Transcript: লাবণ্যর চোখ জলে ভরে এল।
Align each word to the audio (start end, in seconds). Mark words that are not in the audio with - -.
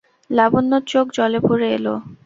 লাবণ্যর 0.29 0.83
চোখ 0.91 1.05
জলে 1.17 1.39
ভরে 1.47 1.67
এল। 1.77 1.85